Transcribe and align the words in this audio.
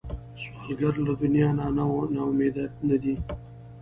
سوالګر 0.41 0.93
له 1.07 1.13
دنیا 1.21 1.49
نه 1.57 1.65
نا 1.77 1.83
امیده 2.29 2.65
نه 2.87 2.97
دی 3.01 3.13